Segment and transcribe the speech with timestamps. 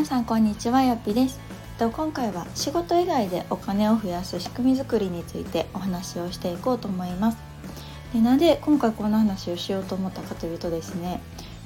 [0.00, 1.38] 皆さんこんにちはよっぴです。
[1.78, 7.38] 今回は仕事以外でお金を増やす仕組み作りについてお話をしていこうと思います。
[8.14, 11.20] でなぜ今回こんな話をしようと思ったかというとですね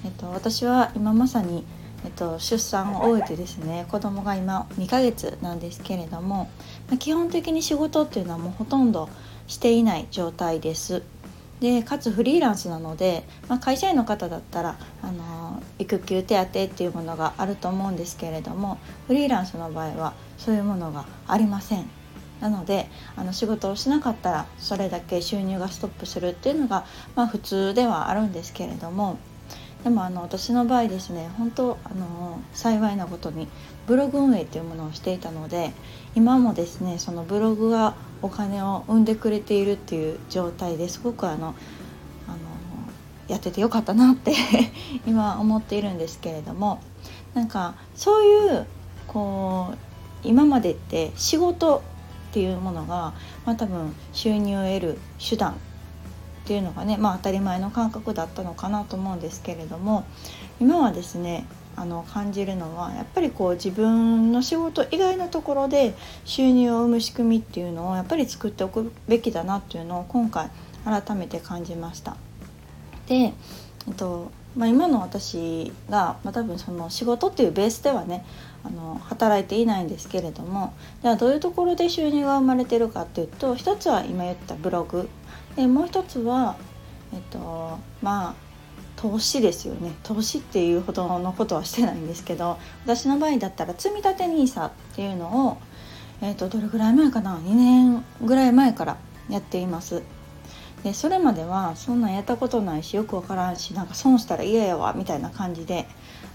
[0.04, 1.64] えっと私は今まさに
[2.04, 6.50] えっと、出産を終えてですね子供が今2ヶ月なんですけれども、
[6.90, 9.08] ま基本的に仕事っていうのはもうほとんど
[9.46, 11.04] していない状態です。
[11.60, 15.43] でかつフリーランスなので、まあ、会社員の方だったらあの
[15.78, 21.88] 育休手当っていうものがあると思うんですけれどもフリーランスの場合はそういうものがありません。
[22.40, 29.18] なのであの仕事をしなかったらそれだけ収入がストップするっていうのが、まあ、普通ではあるんですけれども
[29.84, 33.48] でもあの私の場合ですね本当あの幸いなことに
[33.86, 35.72] ブログ運営っていうものをしていたので
[36.14, 41.54] 今もですねそのブログがお金を生んでくれているっていう状態ですごくあの
[43.28, 44.34] やっててよかったなって
[45.06, 46.80] 今思っているんですけれども
[47.34, 48.66] なんかそういう
[49.06, 49.78] こう
[50.22, 51.82] 今までって仕事
[52.30, 53.14] っていうものが、
[53.44, 55.54] まあ、多分収入を得る手段っ
[56.46, 60.04] ていうのがね、まあ、当たり前の感覚だったのかなと思うんですけれども
[60.60, 70.50] 今はですねあの感じるのはやっぱりこう自分の仕事以外のところで収入を生む仕組みっていうのをやっぱり作っておくべきだなっていうのを今回
[70.84, 72.16] 改めて感じました。
[73.06, 73.28] で、え
[73.90, 78.24] っとまあ、今の私が、まあ、多分その仕事っていうベースではね
[78.62, 85.08] あの働いていないんですけれどもじゃあどういうところで収入が生まれてるかっていうと一つは今言ったブログ。
[85.56, 86.56] でもう一つは
[87.12, 88.34] えっとまあ
[88.96, 89.92] 投資ですよね。
[90.02, 95.58] 投資っていうほどのことはしてないんですけど私の場合だったら積立 NISA っていうのを、
[96.22, 98.96] えーと、どれぐらい前かな？2年ぐらい前から
[99.28, 100.02] やっています。
[100.84, 105.86] でそれまではそんなんやったことないしよく分からんしなんか損したら嫌やわみたいな感じで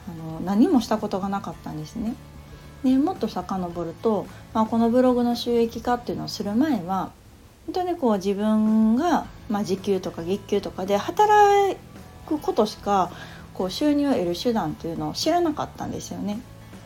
[0.07, 2.15] あの何もしたことがなかったんですね
[2.83, 7.11] でもっと遡ると、まあ、このブログの収益化っていうのをする前は
[7.67, 11.77] 本当にこう自分が、まあ、時給とか月給とかで働
[12.27, 13.11] くことしか
[13.53, 16.39] こう収入を得る手段というのを知らなかったんですよね。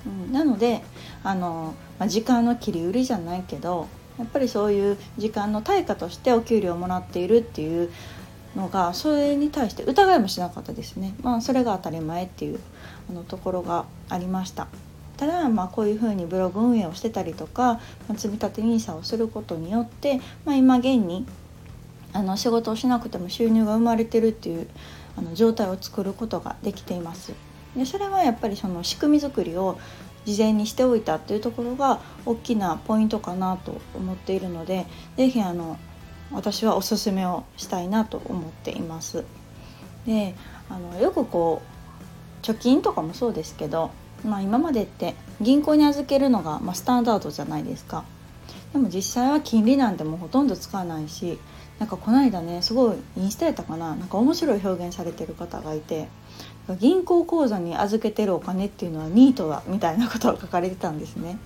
[0.06, 0.81] うん、なので
[1.23, 3.88] あの、まあ、時間の切り売りじゃないけど
[4.18, 7.91] やっぱりそういう時間の対価としてお給料をもらっているっていう
[8.56, 11.16] のがそれに対して疑いもしなかったですね。
[11.24, 12.59] まあ、それが当たり前っていう
[13.09, 14.68] あのところがありました。
[15.18, 21.25] ただ、まあ、こういうふうにブログ運営をしてたりとか、まあ、積立 NISA をすることによって、まあ、今現に
[22.13, 24.68] あの仕事をしなくても収入が生まれてるっていう
[25.18, 27.34] あの状態を作ることができています。
[27.75, 29.79] でそれはやっぱりその仕組み作りを
[30.25, 34.85] 事前にしておいたっていうところが大きなポイントかなと思っているので
[35.17, 35.78] 是非あの
[36.31, 39.23] 私はおすすめをしたいなと思っています。
[40.06, 40.35] で
[40.69, 41.61] あのよくこ
[42.41, 43.91] う貯金とかもそうですけど
[44.25, 48.05] まあ、今までって銀行に預けるのが、まあ、スタンダードじゃないですか
[48.72, 51.40] でも実際は金利なんてもうほとんど使わないし
[51.79, 56.07] なんかこの間ねすごいインスタやったかななんか面白い表現されてる方がいて
[56.79, 61.38] 銀行口座に預けてるお金っていうのはニートだみたいなことが書かれてたんですね。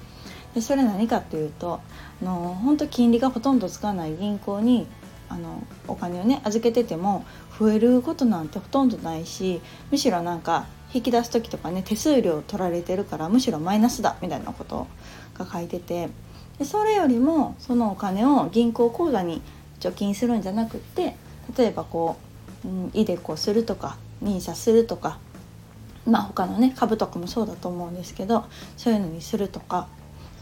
[0.54, 1.82] でそれ何かっていうと
[2.22, 4.88] あの本当金利がほとんどつかない銀行に
[5.30, 7.26] あのお金をね預けてても
[7.60, 9.62] 増えることなんてほとんどないし
[9.92, 14.88] むしろなんか引き出す時とかね手数料取られてるからむしろマイナスだみたいなこと
[15.38, 16.10] が書いてて
[16.60, 19.42] でそれよりもそのお金を銀行口座に
[19.80, 21.16] 貯金するんじゃなくって
[21.58, 22.18] 例えばこ
[22.66, 25.20] う、うん、イデコするとか NISA するとか
[26.06, 28.46] まあ他のね株とかもそうだと思うんですけど
[28.76, 29.88] そういうのにするとか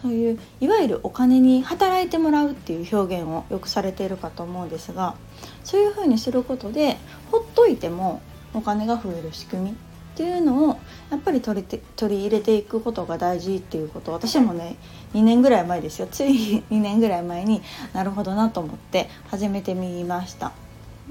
[0.01, 5.15] そういういわゆるお金に働いてもらうっていう表現をよくされているかと思うんですが
[5.63, 6.97] そういうふうにすることで
[7.31, 8.21] ほっといても
[8.53, 9.77] お金が増える仕組み
[10.15, 10.79] っていうのを
[11.11, 14.13] やっぱり取りて取り入れていくことが大事っていうこと。
[14.13, 14.77] 私もね
[15.13, 16.07] 2年ぐらい前ですよ。
[16.09, 17.61] つい 2年ぐらい前に
[17.91, 20.53] なるほどなと思って始めてみました。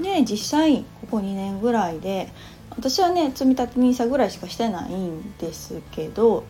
[0.01, 2.33] で実際ここ2年ぐらいで
[2.71, 6.45] 私はね積み立て NISA ぐらいしかしてないんですけど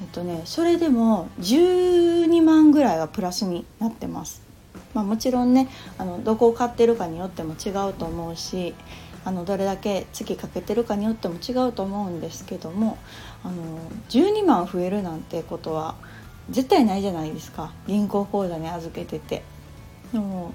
[0.00, 4.42] えっとねそれでも12万ぐらいはプラスになってます。
[4.94, 5.68] まあ、もちろんね
[5.98, 8.74] あのどこを買ってるかによっても違うと思うし
[9.24, 12.98] あのどれだけ月かけてるかによっても違うと思うんですけども
[13.42, 13.54] あの
[14.10, 15.94] 12万増えるなんてことは
[16.50, 19.42] 絶対ないじゃないですか銀行口座に預けてて。
[20.12, 20.52] でも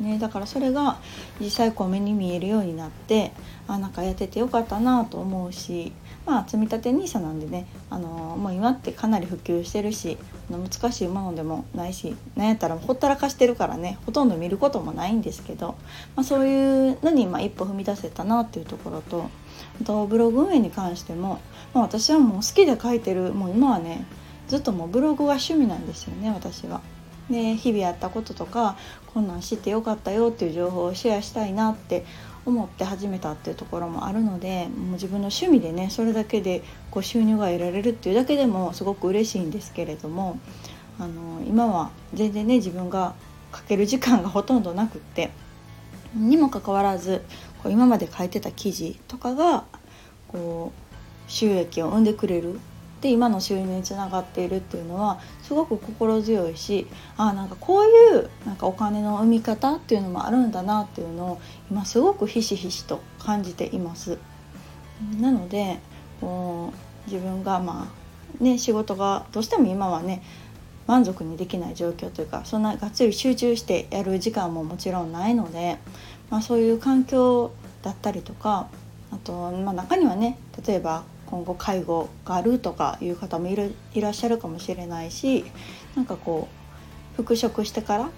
[0.00, 0.98] ねだからそれが
[1.40, 3.32] 実際こう目に見えるようになって
[3.68, 5.92] あなんかやっててよかったなと思うし
[6.26, 10.18] まあ積み立て NISA なんでね、あのー、もう今ってかなり普及してるし
[10.50, 15.76] 難しいものでもないしなんやったらほったらかしてるからねほとんど見ることもないんですけど、
[16.14, 19.30] まあ、そういうのにま一歩踏み出せたなっていうところと
[19.80, 21.40] あとブログ運営に関しても、
[21.74, 24.06] まあ、私はもう好きで書いてるもう今はね
[24.48, 26.80] ずっともうブログが趣味なんですよね私は。
[27.30, 28.76] で日々やったこととか
[29.14, 32.04] こんなん知ってよかったよっていう情報をシェアしたいなって
[32.44, 40.38] 思って始めたっていうところもあるのでもう自分の趣味でねそれだけでこう収入が得られるっていうだけでもすごく嬉しいんですけれども
[40.98, 43.14] あの今は全然ね自分が
[43.52, 45.30] かける時間がほとんどなくって
[46.14, 47.22] にもかかわらず
[47.62, 49.64] こう今まで書いてた記事とかが
[50.28, 52.58] こう収益を生んでくれる
[53.02, 64.18] で今の収入につながっているっていうのはすごく心強いしあなんかこういうなんかお金の生み方っていうのもあるんだなっていうのを今すごくひしひしと感じています。
[65.20, 65.80] なので
[66.20, 66.72] こ
[67.08, 67.92] う自分がま
[68.40, 70.22] あね仕事がどうしても今はね
[70.86, 75.78] 満足にできない状況というかそんながっつり集中してやる時間ももちろんないので、
[76.30, 77.52] まあ、そういう環境
[77.82, 78.68] だったりとか
[79.10, 81.02] あと、まあ、中にはね例えば
[81.32, 85.46] 今後介護があるとかいう方もいるいらっしゃるかもしれないし
[85.96, 86.46] なんかこ
[87.14, 88.10] う復職してから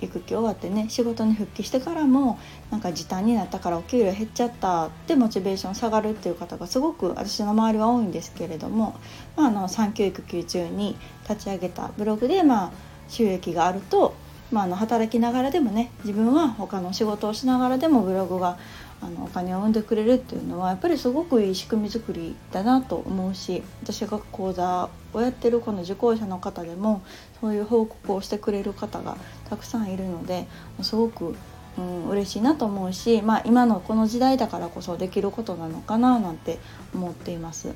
[0.00, 2.38] 育休終わってね仕事に復帰してからも
[2.70, 8.98] なんか時短になったからお給料減っちゃったってモチベーション下がるっていう方がすごく私の周りは多いんですけれども、
[9.36, 10.96] まあ、あの産休育休中に
[11.28, 12.72] 立ち上げたブログで、まあ、
[13.08, 14.14] 収益があると、
[14.50, 18.56] まあ、あの働きながらでもね自分は他の仕事をしながらでもブログが
[19.02, 27.02] あのお金を生んでくれるっていうのはやっぱりすごくいい仕組み作りだなと思うし私が講座をやってるこの受講者の方でも
[27.40, 29.16] そういう報告をしてくれる方が
[29.48, 30.46] たくさんいるので
[30.82, 31.34] すごく、
[31.78, 36.58] うん、嬉しいなと思うし、まあ、今のこの時代だからこそできることなのかななんて
[36.94, 37.74] 思っています。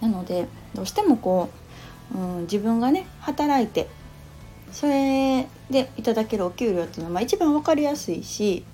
[0.00, 1.48] なのでどうしてもこ
[2.14, 3.88] う、うん、自分がね働いて
[4.72, 8.64] それでいただけるお給料っていうのは、まあ、一番分かりやすいし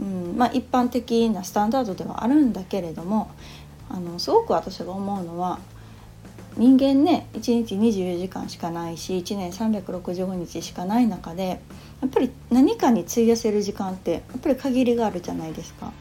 [0.00, 3.30] うんまあ、一般的なスタンダードではあるんだけれども
[3.90, 5.58] あのすごく私が思うのは
[6.56, 11.60] 人間ね1日24時間しかないし1年365日しかない中で
[12.00, 15.92] やっぱり何かに費やせる時間ってやっぱり限りがあるじゃないですか。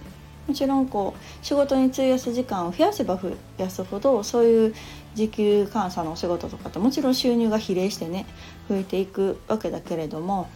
[0.48, 4.76] もちろんこう仕事に費やす時間を増やせば増やすほどそういう
[5.14, 8.26] 時給換算のお仕事とかってもちろん収入が比例してね
[8.68, 10.50] 増えていくわけだけれども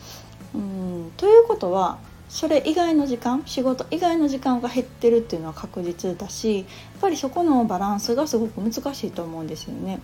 [0.55, 1.99] うんということは
[2.33, 6.65] それ以外の時間仕事以外の時間が減ってるっていうのは確実だしやっ
[6.99, 9.99] ぱりそこのバランスがすごく難しいと思うんですよね。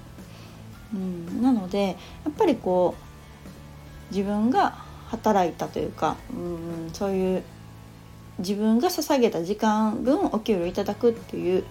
[0.93, 1.93] うん、なのでや
[2.29, 2.93] っぱりこ
[4.11, 4.75] う自分が
[5.07, 7.43] 働いたというか、うん、そういう
[8.37, 11.63] 自分が捧げた時間分お給料いただくっていう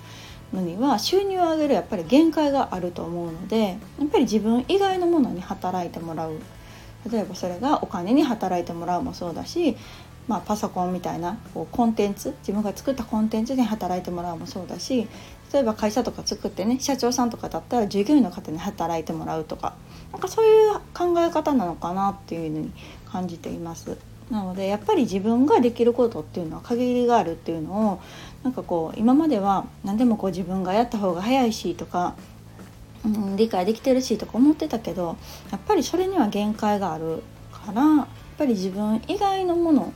[0.52, 6.32] のには収入を上げるやっぱり限界があると思うのでやっぱり自分以外のものに働いてもらう
[7.08, 9.76] 例えばそれがお金に働いてもらうもそうだし
[10.28, 15.08] まあ、パソコンみたいなこうコンテンツ自分が作ったコンテンツで働いてもらうもそうだし
[15.52, 19.74] 例えば会社とか作ってね社長さんとかだったら従業員の方に働いてもらうとか
[20.12, 22.72] なんかそういう考え方なのかなっていうのに
[23.06, 23.96] 感じています。
[24.30, 28.00] なのでやっぱり自分ができることっていうのは限りがあるっていうのを
[28.42, 32.14] なんかこう今までは何でもこう自分がやった方が早いしとか、
[33.06, 35.16] うん、理解できてるしとか思ってたけど
[35.50, 39.94] やっぱりそれには限界があるからやっぱり自分以外のもの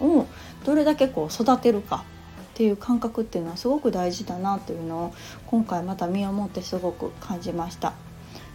[0.00, 0.26] を
[0.64, 2.04] どれだけこう育てるか
[2.42, 5.14] っていう感覚っていうのはすごく大事だなというのを
[5.46, 7.92] 今回また身をもってすごく感じました。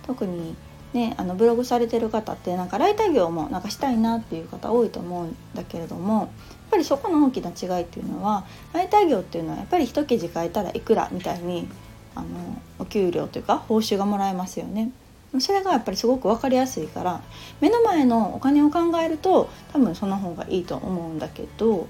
[0.06, 0.56] 特に
[0.94, 6.30] ね、あのブログされてる方ってなんかライター業もなんかしたいなっていう方多いと思うんだけれどもやっ
[6.70, 11.68] ぱりそこの大きな違いっていうのはライター業っていうのはやっぱり一記事書いたらいくらみたいに
[12.14, 12.28] あの
[12.78, 14.92] お給料というか報酬がもらえますよね。
[15.40, 17.22] それがやっぱりすごく分かりやすいから
[17.60, 21.88] 目の前のお金を考えると多分その方がいいと思うんだけど、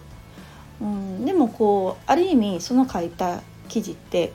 [0.82, 4.32] うん、でもこうある意味その書いた記事って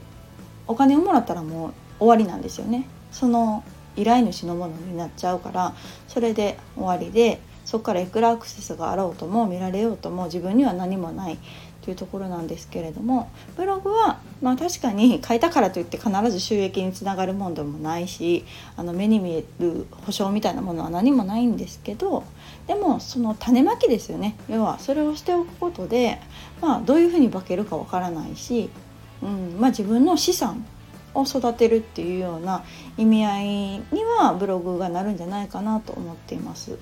[0.67, 2.87] お金をもらったらもう終わりなんですよね。
[3.11, 3.65] その
[3.97, 5.75] 依頼主のものになっちゃうから
[6.07, 11.39] それで終わりでそこからいくらアクセスがあろうとも見られようとも自分には何もない
[11.91, 18.45] いうところなんですけれどもブログはまあ確かに書いたからといって必ず収益につながるもんでもないし
[18.77, 22.25] あの目に見える保証みたいなものは何もないんですけど
[22.67, 26.21] でもその種まきですよね要はそれをしておくことで、
[26.61, 28.71] まあ、どういうふうに化けるかわからないし、
[29.23, 30.65] うんまあ、自分の資産
[31.15, 32.65] を育てるっていうような
[32.97, 33.83] 意味合いに
[34.19, 36.79] はブログがなるんじゃないかなと思っています。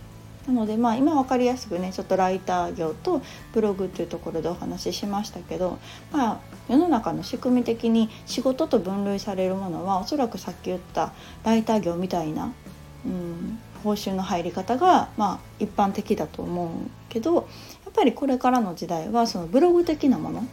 [0.47, 3.21] なのでまあ今分かりやすくねちょっとライター業と
[3.53, 5.79] ブログっていうところでお話ししましたけど、
[6.13, 11.13] まあ、世の中の仕組み的に仕事と分類されるものはおそらくさっき言った
[11.45, 12.53] ライター業みたいな、
[13.05, 16.69] うん、報酬の入り方がまあ一般的だと思う
[17.09, 17.45] けどやっ
[17.93, 20.47] ぱりこれからの時代はそのブログ的なもの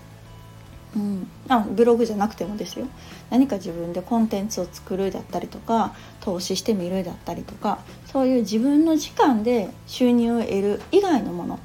[0.95, 2.87] うん、あブログじゃなくてもですよ。
[3.29, 11.59] 何か自分でコンテンツを作るだったりとか投資してみるだったりとかそういう自分の時間で収入を得る以外のもの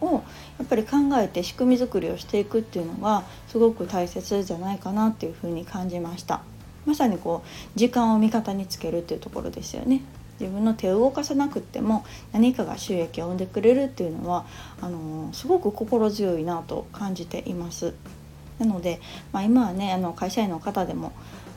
[0.00, 0.22] を
[0.58, 6.42] やっぱり考えて仕組み作りをしていくっていうのがすごく大切じゃないかなっていうふうに感じました。
[6.86, 10.02] まさにこう時間を味方につけるっていうところですよね。
[10.40, 14.46] 自分の手を動かさなくっても何かが収益を生んでくれるっていうのは
[14.80, 17.94] あのすごく心強いなと感じています。
[18.60, 19.00] なので、
[19.32, 21.12] まあ、今はねあの会社員の方でも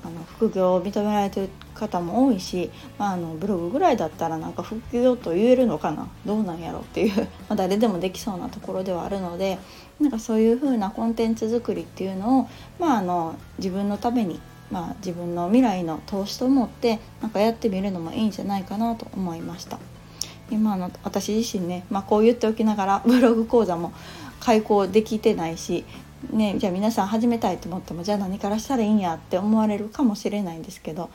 [0.06, 6.08] あの副業を認められてる方も多いし、まあ、あのブログぐらいだったらなんか副業と言えるのかな？
[6.26, 9.60] どうなんやろっていう ま誰でもできそうなところではあるので
[10.00, 12.48] なんかそういう風なコンテンツ作りっていうのを、
[12.80, 14.40] まあ、あの自分のために、
[14.72, 19.80] まあ、自分の未来の投資と思ってなんかやってみるのもいいんじゃないかなと思いました。
[20.52, 23.94] 今の私自身ね、まあ、こう言っておきながらブログ講座も
[24.40, 25.86] 開講できてないし
[26.32, 31.10] ね、じゃあ皆さん始めたいと思ってもじゃあ何からしたらいいんやって思われるかもしれないんですけど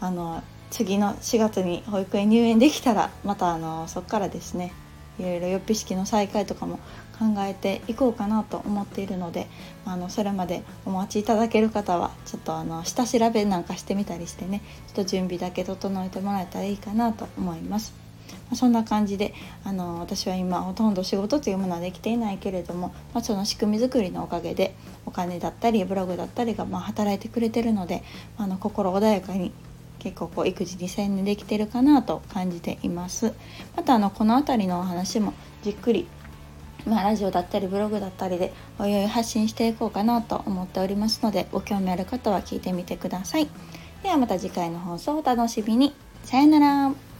[0.00, 4.72] あの次の4月に保育園入園できたらまたあのそこからですね
[5.18, 6.78] いろいろ予備式の再開とかも
[7.18, 9.46] 考えていこうかなと思っているので
[9.84, 18.03] あのそれまでお待ちいただける方はちょっとあの下調べなんかしてみたりしてねちょっと準備だけ整えてもらえたらいいかなと思います。
[18.50, 24.74] まそんな感じであの私は今ほとんど仕事というものはできていないけれども、まあ、その仕組み作りのおかげで
[25.06, 28.02] お金だったりブログだったりがま働いてくれてるので
[28.38, 29.52] まあの心穏やかに
[29.98, 33.32] 結構こう育児に専念できてるかなと感じています。
[33.74, 36.06] またあのこの辺りのお話もじっくり
[36.86, 43.48] まあ、ラジオだったりブログだったりでおいおい発信していこうかなと思っておりますのでご興味ある方は聞いてみてください。
[44.02, 45.94] ではまた次回の放送をお楽しみに。
[46.24, 47.13] さよなら。